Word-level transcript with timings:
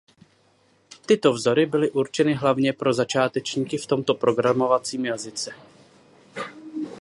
Tyto 1.05 1.33
vzory 1.33 1.65
byly 1.65 1.91
určeny 1.91 2.33
hlavně 2.33 2.73
pro 2.73 2.93
začátečníky 2.93 3.77
v 3.77 3.85
tomto 3.85 4.13
programovacím 4.13 5.05
jazyce. 5.05 5.53